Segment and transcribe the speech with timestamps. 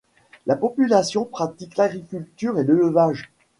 [0.47, 3.29] La population pratique l'agriculture et l'élevage.